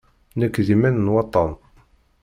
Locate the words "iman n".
0.75-1.11